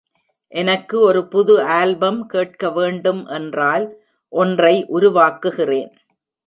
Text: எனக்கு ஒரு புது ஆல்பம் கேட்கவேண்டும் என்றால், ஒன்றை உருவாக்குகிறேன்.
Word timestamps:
எனக்கு 0.53 0.99
ஒரு 0.99 1.27
புது 1.27 1.63
ஆல்பம் 1.63 2.19
கேட்கவேண்டும் 2.33 3.23
என்றால், 3.29 3.85
ஒன்றை 4.33 4.75
உருவாக்குகிறேன். 4.89 5.91